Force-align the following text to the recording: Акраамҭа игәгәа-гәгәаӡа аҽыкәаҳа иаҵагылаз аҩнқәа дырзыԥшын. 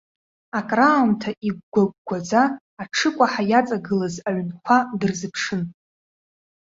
Акраамҭа 0.59 1.31
игәгәа-гәгәаӡа 1.47 2.43
аҽыкәаҳа 2.81 3.43
иаҵагылаз 3.51 4.15
аҩнқәа 4.27 4.77
дырзыԥшын. 4.99 5.61